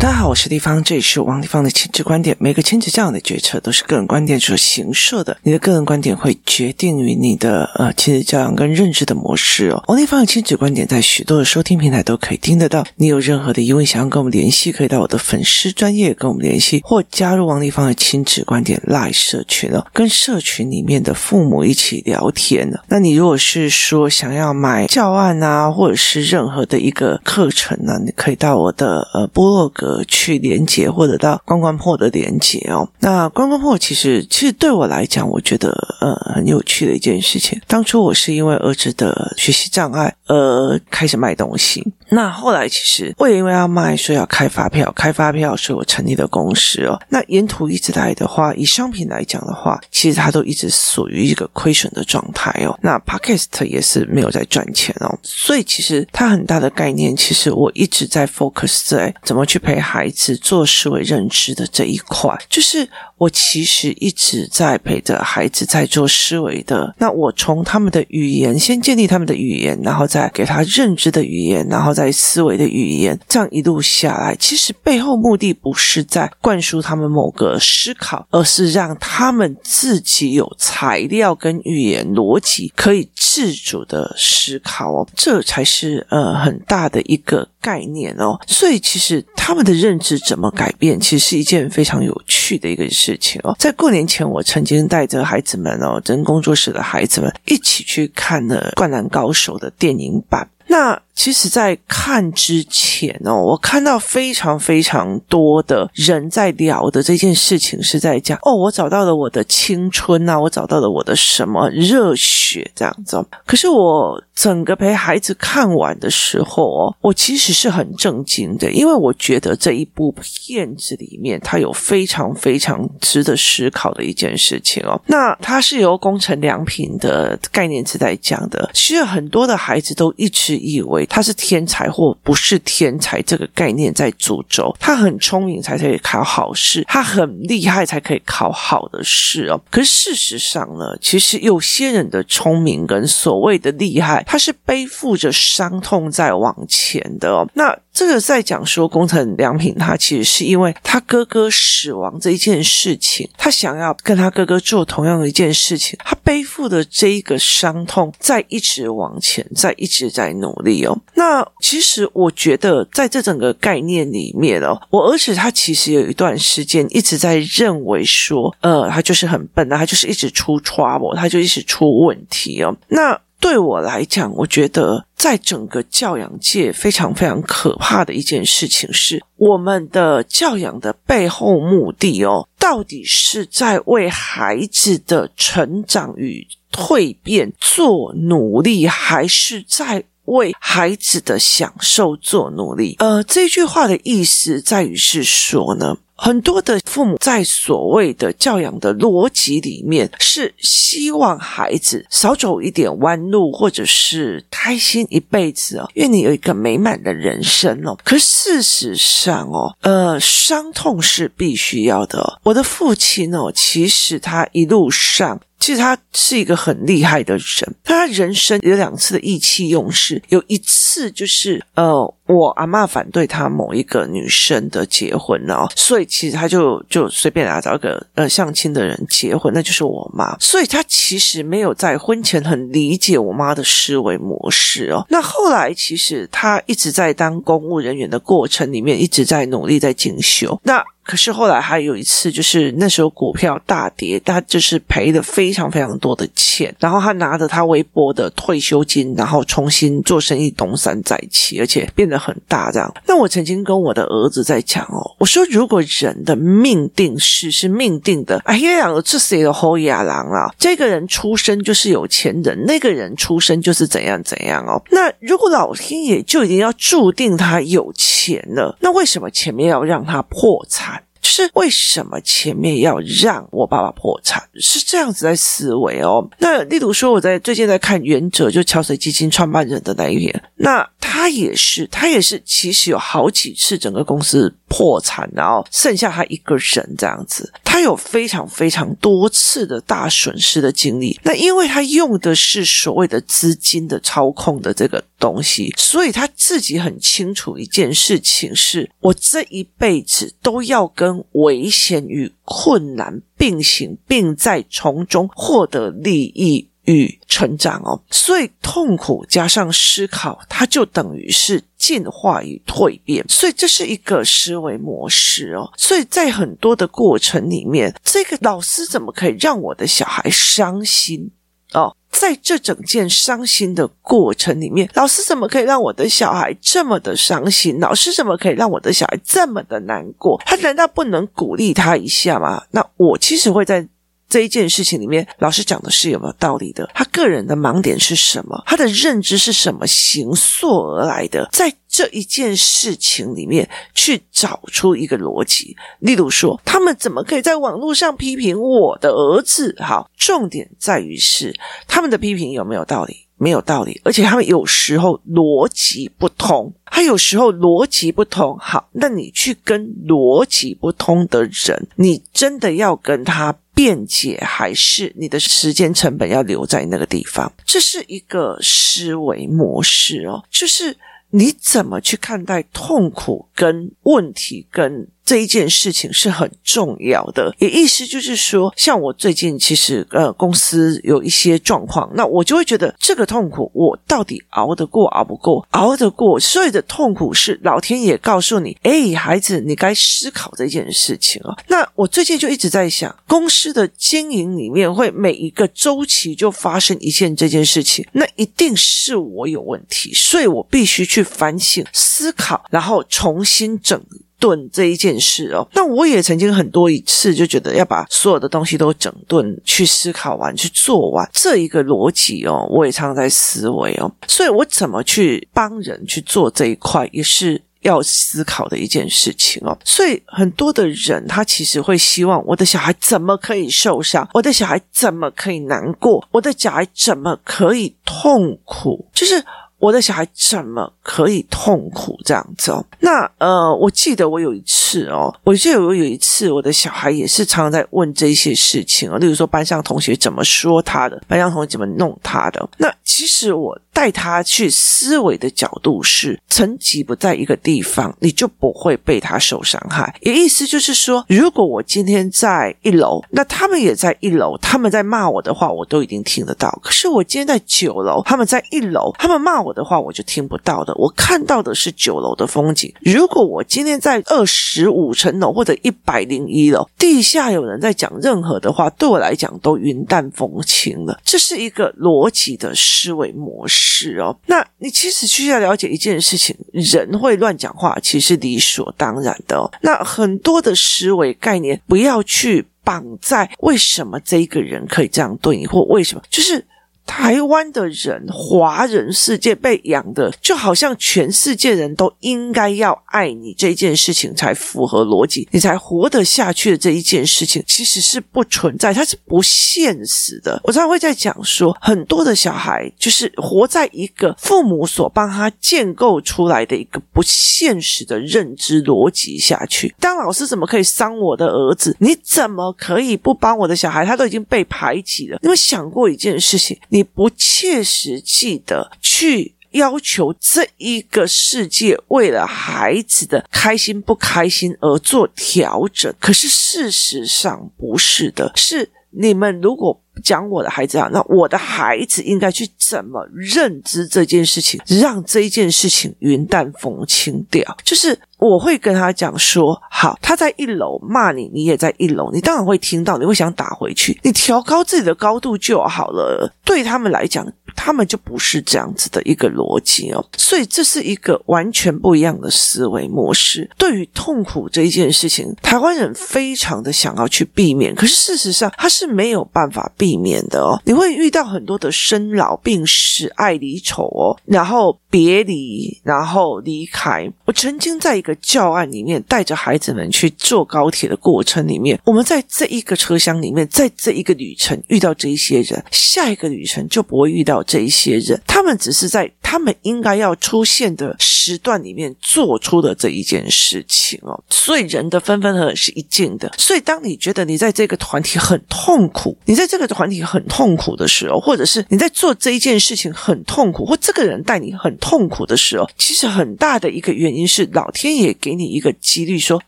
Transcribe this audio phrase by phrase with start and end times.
[0.00, 2.34] 大家好，我是地方，这里是王地方的亲子观点。
[2.40, 9.84] 每个亲子教养的决策都是个人观点所形设的，你的个人观点会决定于你的呃亲子教养跟认知的模式哦。
[9.88, 12.82] 王地方的亲子观点在许多的收听平台都可以听得到。
[12.96, 22.78] 你有任何的疑问想要跟我们联系，可以到我的粉丝专业跟我们联系，或加入王地方的亲子观点 Live 社群哦，跟社群里面的父母一起聊天呢。
[22.88, 29.89] 那你如果是说想要买教案啊，或者是任何的一个课程呢，你可以到我的呃部落格。
[30.06, 32.88] 去连接或者到关关破的连接哦。
[32.98, 37.60] 那关关破其实其实对我来讲，我觉得呃很有趣的一件事情。
[37.66, 41.86] 当初我是因为儿子的学习障碍而开始卖东西。
[42.08, 47.00] 那后来其实我也因为要卖，所以要开发票，开发票，所以我成立了公司哦。
[47.08, 52.76] 那沿途一直来的话，以商品来讲的话，其实它都一直属于一个亏损的状态哦。
[52.82, 55.16] 那 Podcast 也是没有在赚钱哦。
[55.22, 66.94] 所以其实它很大的概念，其实我一直在 focus 在怎么去孩子做思维认知的这一块，就是我其实一直在陪着孩子在做思维的。
[66.98, 88.38] 那我从他们的语言先建立他们的语言，然后再给他认知的语言，然后再思维的语言，这样一路下来，其实背后目的不是在灌输他们某个思考，而是让他们自己有材料跟语言逻辑可以自主的思考哦，这才是呃很大的一个概念哦。
[88.46, 89.80] 所以其实他们的。
[89.80, 93.56] 认知怎么改变，其实是一件非常有趣的一个事情哦。
[93.58, 100.46] 在过年前，我曾经带着孩子们哦，跟工作室的孩子们一起去看了《灌篮高手》的电影版。
[100.66, 113.22] 那其实，在看之前哦，我看到非常非常多的人在聊的这件事情，是在讲哦，我找到了我的青春啊，我找到了我的什么热血这样子。
[113.44, 124.98] 可是我整个陪孩子看完的时候哦，我其实是很震惊的，因为我觉得这一部片子里面，它有非常非常值得思考的一件事情哦。
[125.06, 131.06] 那它是由工程良品的概念是在讲的，其实很多的孩子都一直以为。
[131.10, 139.60] 他是天才或不是天才，这个概念在诅咒他很聪明才可以考好试，他很厉害才可以考好的试哦。
[139.70, 147.46] 可是事实上呢，其实有些人的聪明跟所谓的厉害，他是背负着伤痛在往前的哦。
[147.54, 160.96] 那这个在讲说宫城良品，他其实是因为他哥哥死亡这一件事情，他想要跟他哥哥做同样的一件事情，他背负的这一个伤痛，在一直往前，在一直在努力哦。
[161.14, 172.74] 那其实我觉得，在这整个概念里面哦，我儿子他其实有一段时间一直在认为说，呃，他就是很笨啊，他就是一直出 trouble，他就一直出问题哦。
[172.88, 207.98] 那对我来讲，我觉得在整个教养界非常非常可怕的一件事情是，我们的教养的背后目的哦，到底是在为孩子的成长与蜕变做努力，还是在为孩子的享受做努力，呃，这句话的意思在于是说呢，很多的父母在所谓的教养的逻辑里面，是希望孩子少走一点弯路，或者是开心一辈子哦，愿你有一个美满的人生哦。
[208.04, 212.38] 可事实上哦，呃，伤痛是必须要的。
[212.44, 215.40] 我的父亲哦，其实他一路上。
[215.60, 235.04] 其实他是一个很厉害的人，他人生有两次的意气用事，有一次就是呃，我阿嬷反对他某一个女生的结婚哦，所以其实他就就随便来找一个呃相亲的人结婚，那就是我妈，所以他其实没有在婚前很理解我妈的思维模式哦。
[235.08, 240.60] 那后来其实他一直在当公务人员的过程里面，一直在努力在进修。
[240.62, 252.92] 那可是后来还有一次，就是那时候股票大跌，他就是赔了非常非常多的钱，然后他拿着他微薄的退休金，然后重新做生意，东山再起，而且变得很大这样。
[253.06, 260.54] 那我曾经跟我的儿子在讲哦，我说如果人的命定是是命定的，哎呀，这谁的后亚郎啊？
[260.58, 264.80] 这个人出生就是有钱人，那个人出生就是怎样怎样哦。
[264.90, 271.02] 那如果老天爷就已经要注定他有钱了，那为什么前面要让他破产？
[271.20, 274.42] 就是为什么前面要让我爸爸破产？
[274.60, 276.28] 是这样子在思维哦。
[276.38, 291.18] 那例如说，我在最近在看《原则》，就桥水基金创办人的那一篇，那他也是，他也是，其实有好几次整个公司破产，然后剩下他一个人这样子，他有非常非常多次的大损失的经历。
[291.22, 308.02] 那因为他用的是所谓的资金的操控的这个东西，所以他自己很清楚一件事情是：我这一辈子都要跟危险与困难并行，并在从中获得利益与成长哦。
[308.10, 313.24] 所以痛苦加上思考，它就等于是进化与蜕变。
[313.28, 315.70] 所以这是一个思维模式哦。
[315.76, 321.30] 所以在很多的过程里面，这个老师怎么可以让我的小孩伤心
[321.72, 321.94] 哦？
[322.10, 327.78] 在这整件伤心的过程里面，老师怎么可以让我的小孩这么的伤心？
[327.80, 330.40] 老师怎么可以让我的小孩这么的难过？
[330.44, 332.64] 他难道不能鼓励他一下吗？
[332.72, 333.88] 那我其实会在。
[334.30, 336.88] 这一件事情里面，老师讲的是有没有道理的？
[336.94, 338.62] 他个人的盲点是什么？
[338.64, 341.48] 他的认知是什么形塑而来的？
[341.52, 345.76] 在这一件事情里面去找出一个逻辑。
[345.98, 349.74] 例如说，他们怎么可以在网络上批评我的儿子？
[349.80, 351.52] 好，重点在于是
[351.88, 353.26] 他们的批评有没有道理？
[353.42, 358.54] 没有道理，而且他们有时候逻辑不通，他有时候逻辑不通。
[358.60, 367.50] 好，那你去跟逻辑不通的人，你真的要跟他辩解，还是你的时间成本要留在那个地方？
[367.64, 370.94] 这是一个思维模式哦，就是
[371.30, 375.08] 你怎么去看待痛苦跟问题跟。
[375.22, 385.64] 这一件事情是很重要的，也意思就是说，像我最近其实呃公司有一些状况，那我就会觉得这个痛苦我到底熬得过熬不过？
[385.70, 391.56] 熬得过，所有的痛苦是老天爷告诉你，哎，孩子，你该思考这件事情哦。
[391.68, 404.00] 那我最近就一直在想，公司的经营里面会每一个周期就发生一件这件事情，那一定是我有问题，所以我必须去去反省、思考，然后重新整。
[404.40, 419.78] 顿这一件事哦，那我也曾经很多一次就觉得要把所有的东西都整顿去思考完去做完这一个逻辑哦，我也常常在思维哦，所以我怎么去帮人去做这一块也是要思考的一件事情哦。
[419.84, 429.44] 所以很多的人他其实会希望我的小孩怎么可以受伤，我的小孩怎么可以难过，我的小孩怎么可以痛苦，就是。
[429.80, 432.84] 我的小孩怎么可以痛苦这样子哦？
[433.00, 442.68] 那呃，我记得我有一次哦，我记得我有一次，我的小孩也是常常在问这些事情哦，例如说班上同学怎么说他的，班上同学怎么弄他的。
[442.76, 450.14] 那其实我带他去思维的角度是，层级不在一个地方，你就不会被他受伤害。
[450.20, 456.70] 也意思就是说，如果我今天在一楼，那他们也在一楼，他们在骂我的话，我都已经听得到。
[456.82, 459.69] 可是我今天在九楼，他们在一楼，他们骂我。
[459.70, 462.92] 我的话我就听不到的，我看到的是九楼的风景。
[463.02, 471.20] 如果我今天在二十五层楼或者一百零一楼，地下有人在讲任何的话，对我来讲都云淡风轻了。
[471.24, 474.36] 这是一个逻辑的思维模式哦。
[474.46, 479.70] 那你其实需要了解一件事情：人会乱讲话，其实理所当然的哦。
[479.82, 486.66] 那很多的思维概念，不要去绑在为什么这一个人可以这样对你，或为什么就是。
[487.06, 500.60] 台湾的人，华人世界被养的就好像全世界人都应该要爱你这件事情才符合逻辑，你才活得下去的这一件事情其实是不存在，它是不现实的。
[500.62, 509.94] 我常常会在讲说，很多的小孩就是活在一个父母所帮他建构出来的一个不现实的认知逻辑下去。
[509.98, 511.96] 当老师怎么可以伤我的儿子？
[511.98, 514.06] 你怎么可以不帮我的小孩？
[514.06, 515.38] 他都已经被排挤了。
[515.42, 516.78] 你有没有想过一件事情？
[516.90, 538.18] 你不切实际的去要求这一个世界为了孩子的开心不开心而做调整，可是事实上不是的，是你们如果讲我的孩子啊，那我的孩子应该去怎么认知这件事情，让这一件事情云淡风轻掉，就是。
[538.40, 546.50] 我会跟他讲说，好，他在一楼骂你，你也在一楼，你当然会听到，你会想打回去，你调高自己的高度就好了。
[546.64, 553.70] 对他们来讲，他们就不是这样子的一个逻辑哦，所以这是一个完全不一样的思维模式。
[553.76, 560.80] 对于痛苦这一件事情，台湾人非常的想要去避免，可是事实上他是没有办法避免的哦。
[560.86, 567.28] 你会遇到很多的生老病死、爱离愁哦，然后别离，然后离开。
[567.44, 578.40] 我曾经在一个教案里面带着孩子们去坐高铁的过程里面，我们在这一个车厢里面，在这一个旅程遇到这一些人，下一个旅程就不会遇到这一些人。
[578.46, 584.40] 他们只是在他们应该要出现的时段里面做出的这一件事情哦。
[584.48, 586.52] 所以人的分分合合是一定的。
[586.56, 599.60] 所以当你觉得你在这个团体很痛苦，你在这个团体很痛苦的时候，或者是你在做这一件事情很痛苦，或这个人带你很痛苦的时候，其实很大的一个原因是老天爷给你一个几率，说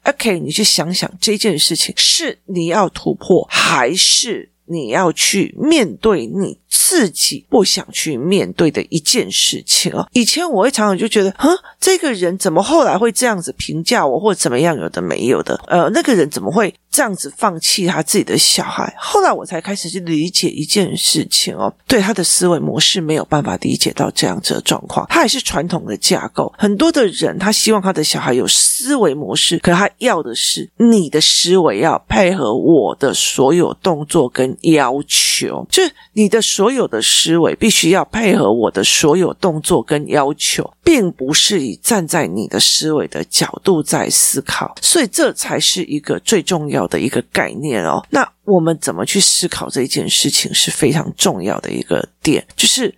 [0.05, 10.07] ：“OK，你去想想这件事情是你要突破，还是你要去面对你。”自己不想去面对的一件事情哦。
[10.13, 15.59] 以前我会常常就觉得，哼，这个人怎么后来会这样子评价我，或者怎么样，有的没有的。
[15.67, 18.95] 呃，那个人怎么会这样子放弃他自己的小孩？
[18.99, 25.07] 后来我才开始去理解一件事情哦，对他的思维模式没有办法理解到这样子的状况。
[25.11, 26.53] 他还是传统的架构。
[26.57, 36.83] 很多的人他希望他的小孩有思维模式，可他要的是你的思维要配合我的所有动作跟要求，就是你的所有。
[36.93, 48.05] 的思维必须要配合我的所有动作跟要求，并不是以站在你的思维的角度在思考，所以这才是一个最重要的一个概念哦。
[48.11, 52.95] 那我们怎么去思考这件事情是非常重要的一个点，就是。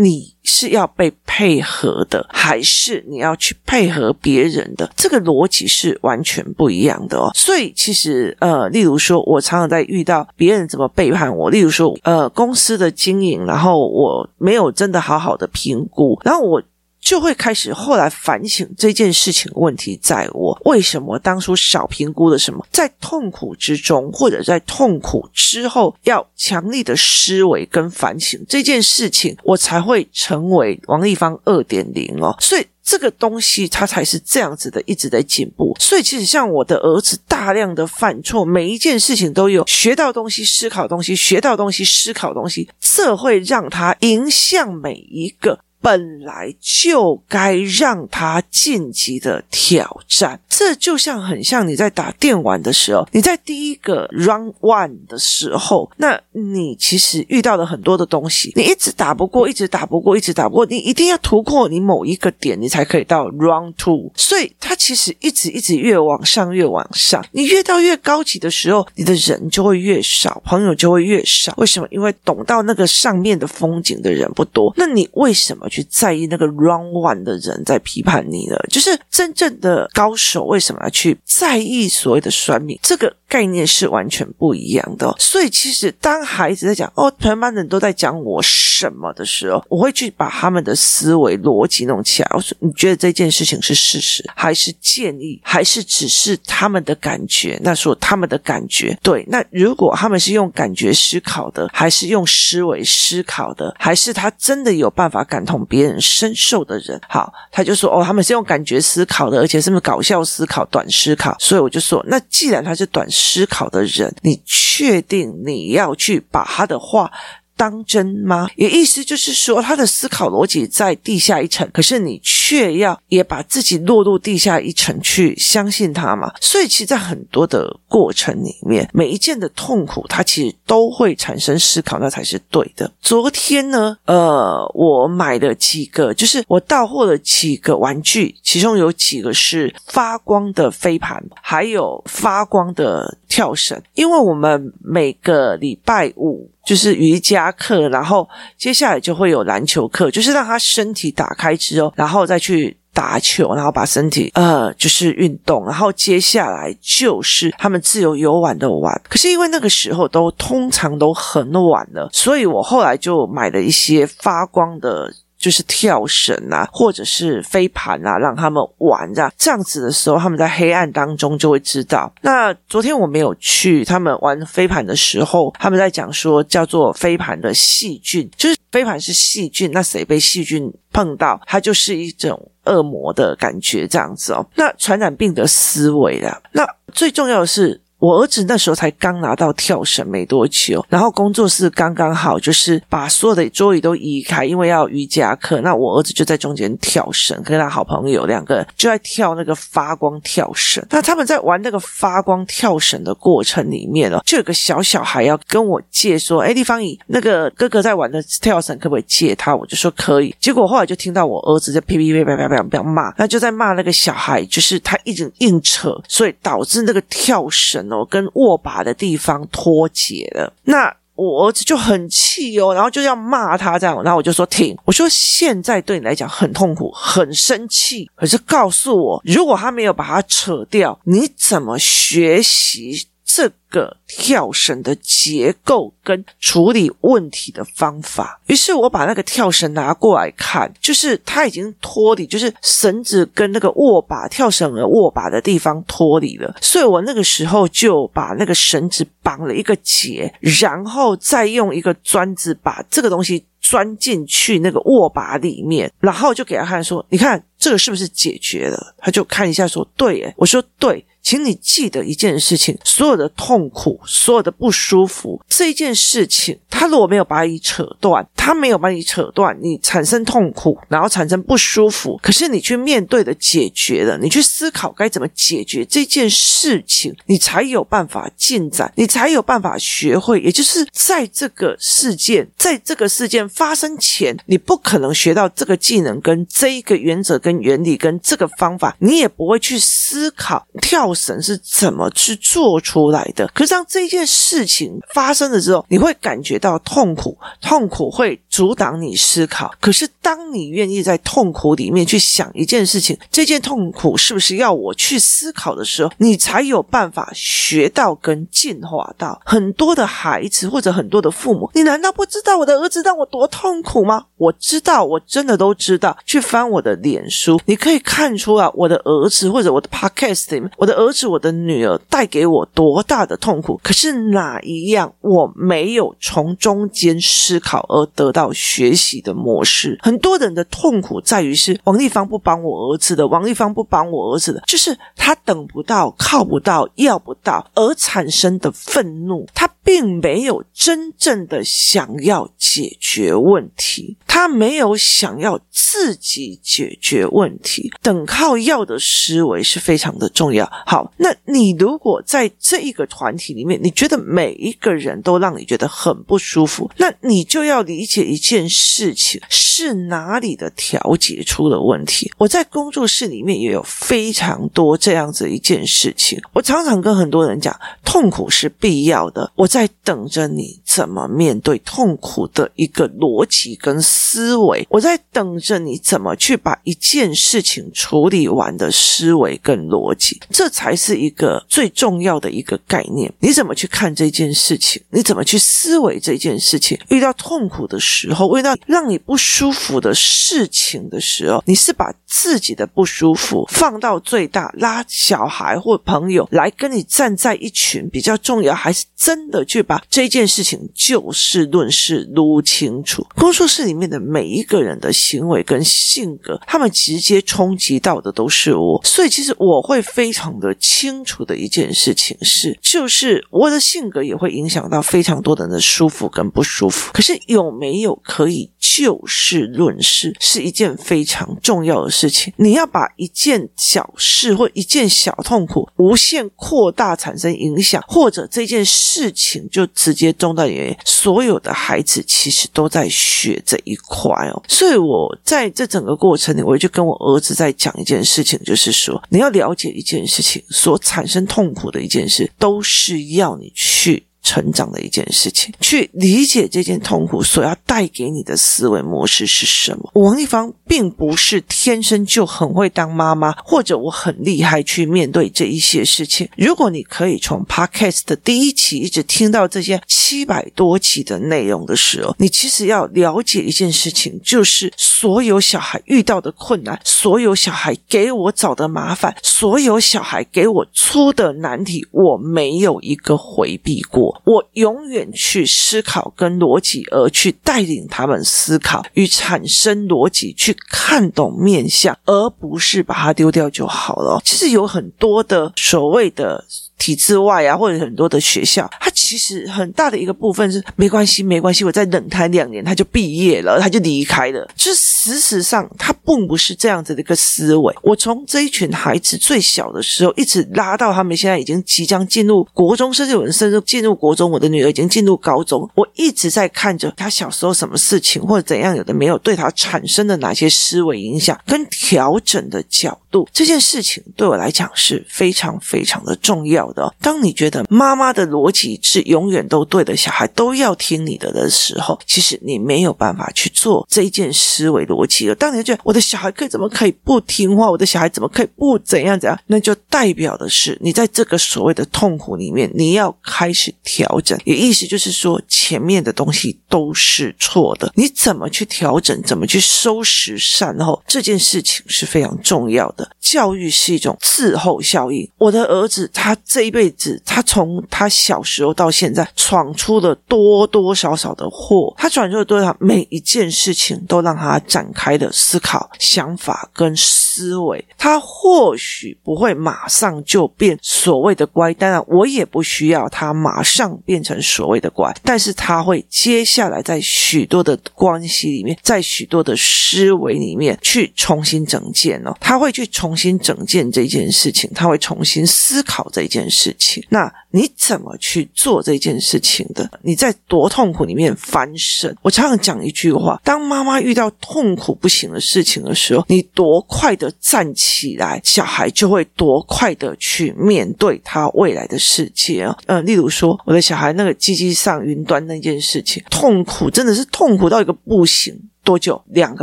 [0.00, 4.88] 你是要被配合的，还是你要去配合别人的？
[4.96, 7.32] 这个逻辑是完全不一样的哦。
[7.34, 16.62] 所以其实，呃，例如说，我常常在遇到别人怎么背叛我，例如说，呃，公司的经营，然后我没有真的好好的评估，然后我。
[17.08, 32.36] 就会开始后来反省这件事情问题在我为什么当初少评估了什么，在痛苦之中或者在痛苦之后要强力的思维跟反省这件事情，我才会成为王立芳二点零哦。
[32.40, 35.74] 所以这个东西它才是这样子的，一直在进步。
[35.80, 45.58] 所以其实像我的儿子大量的犯错，每一件事情都有学到东西、思考东西、学到东西、思考东西，这会让他迎向每一个。
[45.80, 64.10] 本来就该让他晋级的挑战，这就像很像你在打电玩的时候，你在第一个 round one 的时候，那你其实遇到了很多的东西，你一直打不过，一直打不过，一直打不过，你一定要突破你某一个点，你才可以到 round two。
[64.16, 71.54] 所以它其实一直一直越往上，越往上，你越到越高级的时候，你的人就会越少，朋友就会越少。
[71.56, 71.86] 为什么？
[71.90, 74.74] 因为懂到那个上面的风景的人不多。
[74.76, 75.67] 那你为什么？
[75.68, 82.78] 去在意那个 round one 的人在批判你了，就是真正的高手为什么要去在意所谓的酸民？
[82.82, 85.14] 这个概念是完全不一样的。
[85.18, 92.30] 所以其实当孩子在讲哦，全班人都在讲我什么的时候，我会去把他们的思维逻辑弄起来。
[92.34, 97.60] 我说，你觉得这件事情是事实，还是建议，还是只是他们的感觉？
[97.62, 99.24] 那说他们的感觉对。
[99.28, 105.58] 那如果他们是用感觉思考的，还是用思维思考的，还是他真的有办法感同？
[105.68, 111.36] 别人深受的人，好，他就说哦，他们是用感觉思考的，而且是不是搞笑思考、短思考？
[111.38, 117.10] 所以我就说，那既然他是短思考的人，你确定你要去把他的话
[117.58, 118.48] 当真吗？
[118.54, 126.32] 也意思就是说，他的思考逻辑在地下一层，可是你却要也把自己落入地下一层去相信他嘛？
[126.40, 132.88] 所以，其实，在很多的过程里面，每一件的痛苦，它其实都会产生思考，那才是对的。
[133.00, 146.48] 昨天呢，呃，我买了几个，就是我到货了几个玩具，其中有几个是发光的飞盘，还有发光的跳绳，因为我们每个礼拜五。
[146.68, 159.00] 就是瑜伽课，然后接下来就会有篮球课，就是让他身体打开之后，然后再去打球，然后把身体呃就是运动，然后接下来就是他们自由游玩的玩。
[159.08, 165.10] 可是因为那个时候都通常都很晚了，所以我后来就买了一些发光的。
[165.38, 172.12] 就是跳绳啊，或者是飞盘啊，让他们玩这样，这样子的时候，他们在黑暗当中就会知道。
[172.22, 184.44] 那昨天我没有去，他们玩飞盘的时候，他们在讲说叫做飞盘的细菌，就是飞盘是细菌，那谁被细菌碰到，它就是一种恶魔的感觉这样子哦。
[184.56, 187.80] 那传染病的思维啦，那最重要的是。
[187.98, 195.60] 我儿子那时候才刚拿到跳绳没多久，然后工作室刚刚好就是把所有的桌椅都移开，因为要瑜伽课。
[195.62, 200.84] 那我儿子就在中间跳绳，跟他好朋友两个就在跳那个发光跳绳。
[200.90, 210.32] 那他们在玩那个发光跳绳的过程里面哦，就有个小小孩要跟我借说：“哎，丽芳姨，那个哥哥在玩的跳绳，可不可以借他？”我就说可以。
[210.38, 220.52] 结果后来就听到我儿子在噼噼啪啪啪啪骂，那就在骂那个小孩，就是他一直硬扯，所以导致那个跳绳我跟握把的地方脱节了。
[220.64, 233.08] 那我儿子就很气哦，然后就要骂他这样，然后我就说停，我说现在对你来讲很痛苦，很生气，可是告诉我，如果他没有把它扯掉，你怎么学习？
[233.30, 280.40] 这个跳绳的结构跟处理问题的方法，于是我把那个跳绳拿过来看，就是它已经脱离，就是绳子跟那个握把跳绳的握把的地方脱离了，所以我那个时候就把那个绳子绑了一个结，然后再用一个钻子把这个东西钻进去那个握把里面，然后就给他看说：“你看这个是不是解决了？”他就看一下说：“对。”我说：“对。”请你记得一件事情：所有的痛苦，所有的不舒服，这一件事情，他如果没有把你扯断，他没有把你扯断，你产生痛苦，然后产生不舒服，可是你去面对的解决了，你去思考该怎么解决这件事情，你才有办法进展，你才有办法学会。
[280.40, 291.14] 也就是在这个事件，在这个事件发生前，你不可能学到这个技能、跟这一个原则、跟原理、跟这个方法，你也不会去思考跳。
[291.18, 293.46] 神是怎么去做出来的？
[293.48, 299.74] 可是当这件事情发生了之后，你会感觉到痛苦，痛苦会阻挡你思考。
[299.80, 309.40] 可是当你愿意在痛苦里面去想一件事情，这件痛苦是不是要我去思考的时候，你才有办法学到跟进化到。
[309.44, 314.24] 很多的孩子或者很多的父母，你难道不知道我的儿子让我多痛苦吗？
[314.36, 316.16] 我知道，我真的都知道。
[316.24, 321.12] 去翻我的脸书，你可以看出啊，我的儿子或者我的 podcast 里面，我的儿。
[321.12, 323.80] 子，我的女儿带给我多大的痛苦？
[323.82, 329.98] 可是哪一样我没有从中间思考而得到学习的模式？
[330.02, 339.46] 很多人的痛苦在于是王立芳不帮我儿子的，王立芳不帮我儿子的，就是他等不到、靠不到、要不到而产生的愤怒。
[339.54, 350.70] 他并没有真正的想要解决问题，他没有想要自己解决问题，等靠要的思维是非常的重要。
[350.84, 351.10] 好。
[351.16, 362.30] 那你如果在这一个团体里面，你觉得每一个人都让你觉得很不舒服，那你就要理解一件事情，是哪里的调节出了问题。
[362.36, 380.98] 我在工作室里面也有非常多这样子一件事情，我常常跟很多人讲，痛苦是必要的，我在在等着你怎么面对痛苦的一个逻辑跟思维，我在等着你怎么去把一件事情处理完的思维跟逻辑，这才。
[380.98, 385.00] 是一个最重要的一个概念，你怎么去看这件事情？
[385.10, 386.98] 你怎么去思维这件事情？
[387.08, 403.24] 遇到痛苦的时候，遇到让你不舒服的事情的时候，你是把自己的不舒服放到最大，拉小孩或朋友来跟你站在一群比较重要，还是真的去把这件事情就事论事撸清楚？
[403.36, 410.74] 工作室里面的每一个人的行为跟性格，他们直接冲击到的都是我，所以其实我会非常的。
[410.88, 417.12] 清楚的一件事情是，就是我的性格也会影响到非常多的人的舒服跟不舒服。
[417.12, 422.52] 可是有没有可以就事论事，是一件非常重要的事情。
[422.56, 430.96] 你要把一件小事或一件小痛苦无限扩大，产生影响，或者这件事情就直接中到你。
[431.04, 434.62] 所有的孩子其实都在学这一块哦。
[434.68, 440.62] 所以我在这整个过程里，我就跟我儿子在讲一件事情，就是说你要了解一件事情。
[440.70, 444.24] 所产生痛苦的一件事，都是要你去。
[444.48, 450.10] 成长的一件事情，去理解这件痛苦所要带给你的思维模式是什么。
[450.14, 456.48] 王一芳并不是天生就很会当妈妈，或者我很厉害去面对这一些事情。
[456.56, 474.37] 如果你可以从 Podcast 的第一期一直听到这些七百多期的内容的时候，你其实要了解一件事情，就是所有小孩遇到的困难，所有小孩给我找的麻烦，所有小孩给我出的难题，我没有一个回避过。
[474.44, 484.40] 我永远去思考跟逻辑，而去带领他们思考与产生逻辑，去看懂面相，而不是把它丢掉就好了。
[484.44, 486.64] 其实有很多的所谓的。
[486.98, 494.68] 体制外啊，或者很多的学校，他其实很大的一个部分是没关系，没关系，我再冷谈两年，他就毕业了，他就离开了。
[494.74, 497.94] 就是事实上，他并不是这样子的一个思维。
[498.02, 504.50] 我从这一群孩子最小的时候，一直拉到他们现在已经即将进入国中，甚至有人甚至进入国中。
[504.50, 517.14] 我的女儿已经进入高中，我一直在看着他小时候什么事情或者怎样，有的没有对他产生的哪些思维影响跟调整的角度，这件事情对我来讲是非常非常的重要的。
[517.20, 525.54] 当你觉得妈妈的逻辑是永远都对的，小孩都要听你的的时候，其实你没有办法去做这一件思维逻辑了。
[525.54, 534.58] 当你觉得我的小孩可以怎么可以不听话，我的小孩怎么可以不怎样怎样，那就代表的是你在这个所谓的痛苦里面，你要开始调整。
[534.64, 543.28] 也意思就是说，前面的东西都是错的，你怎么去调整，怎么去收拾善后，这件事情是非常重要的。
[543.40, 545.48] 教育是一种滞后效应。
[545.56, 552.14] 我的儿子他这一辈子，他从他小时候到现在，闯出了多多少少的祸。
[552.16, 557.16] 他闯出了多少，每一件事情都让他展开的思考、想法跟
[557.58, 558.04] 思维。
[558.18, 573.38] 他或许不会马上就变所谓的乖，当然我也不需要他马上变成所谓的乖，但是他会接下来在许多的关系里面，在许多的思维里面去重新整建哦，他会去重。
[573.38, 577.24] 新整建这件事情，他会重新思考这件事情。
[577.28, 580.10] 那你怎么去做这件事情的？
[580.22, 582.36] 你在多痛苦里面翻身。
[582.42, 592.96] 我常常讲一句话：当妈妈遇到痛苦不行的事情的时候，你多快的站起来，小孩就会多快的去面对他未来的世界啊。
[593.06, 598.78] 嗯，例如说，我的小孩那个机机上云端那件事情，痛苦真的是痛苦到一个不行。
[599.04, 599.42] 多久？
[599.46, 599.82] 两个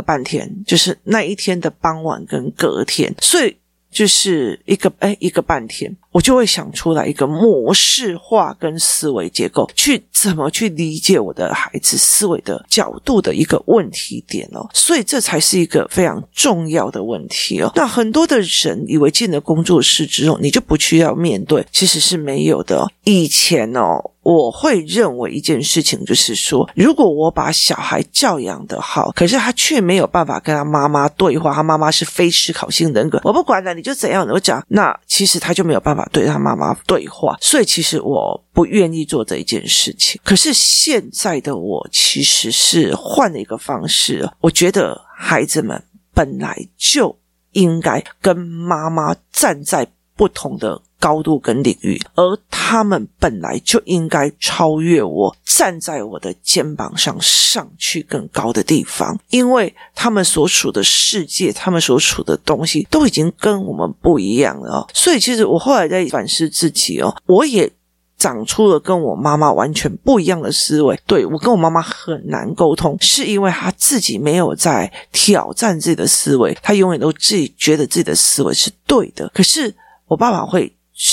[0.00, 3.56] 半天，就是那一天的傍晚跟隔天，所以
[3.96, 17.72] 就是一个哎一个半天，我就会想出来一个模式化跟思维结构，去怎么去理解我的孩子思维的角度的一个问题点哦，所以这才是一个非常重要的问题哦。
[17.74, 22.86] 那很多的人以为进了工作室之后，你就不需要面对，其实是没有的。
[23.04, 24.10] 以前哦。
[24.26, 40.20] 我会认为一件事情，就是说，如果我把小孩教养的好，可是他却没有办法跟他妈妈对话，他妈妈是非思考性人格，我不管了，你就怎样，我讲，那其实他就没有办法对他妈妈对话，所以其实我不愿意做这一件事情。
[40.24, 45.80] 可是现在的我其实是换了一个方式，我觉得孩子们
[46.12, 47.16] 本来就
[47.52, 49.86] 应该跟妈妈站在
[50.16, 50.82] 不同的。
[50.98, 64.86] 高度跟领域，而他们本来就应该超越我，站在我的肩膀上上去更高的地方，因为他们所处的世界，他们所处的东西都已经跟我们不一样了。
[64.92, 67.70] 所以，其实我后来在反思自己哦，我也
[68.18, 70.98] 长出了跟我妈妈完全不一样的思维。
[71.06, 79.30] 对，我跟我妈妈很难沟通，是因为她自己没有在挑战自己的思维，她永远都自己觉得自己的思维是对的。
[79.34, 79.72] 可是
[80.08, 80.72] 我爸爸会。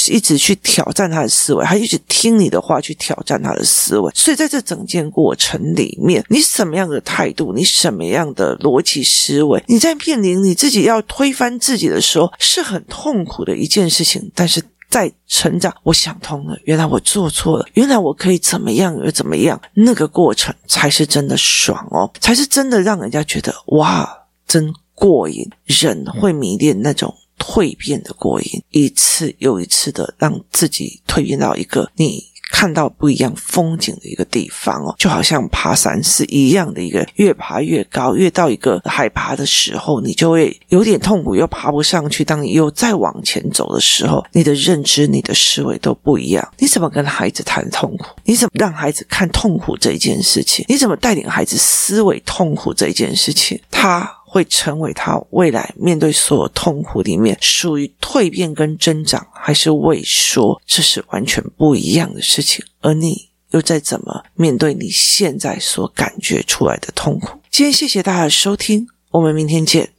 [0.10, 14.32] 一直去挑战他的思维，他一直听你的话去挑战他的思维，所以在这整件过程里面，你什么样的态度，你什么样的逻辑思维，你在面临你自己要推翻自己的时候，是很痛苦的一件事情。
[14.34, 24.10] 但是在成长，我想通了，原来我做错了，原来我可以怎么样而怎么样，那个过程才是真的爽哦，才是真的让人家觉得哇，
[24.48, 27.14] 真过瘾，人会迷恋那种。
[27.38, 42.24] 蜕变的过瘾，一次又一次的让自己蜕变到一个你看到不一样风景的一个地方哦，就好像爬山是一样的一个，越爬越高，越到一个海拔的时候，你就会有点痛苦，又爬不上去。
[42.24, 46.48] 当你又再往前走的时候，你的认知、你的思维都不一样。
[46.60, 48.06] 你怎么跟孩子谈痛苦？
[48.24, 50.64] 你怎么让孩子看痛苦这一件事情？
[50.70, 53.60] 你怎么带领孩子思维痛苦这一件事情？
[53.72, 54.20] 他。
[54.34, 60.60] 会成为他未来面对所有痛苦里面属于蜕变跟增长，还是萎缩？
[60.66, 62.66] 这是完全不一样的事情。
[62.82, 67.38] 而你又在怎么面对你现在所感觉出来的痛苦？
[67.52, 69.92] 今天谢谢大家的收听，我们明天见。